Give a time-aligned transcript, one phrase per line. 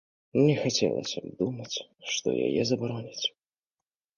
[0.45, 1.77] Не хацелася б думаць,
[2.15, 3.25] што яе забароняць.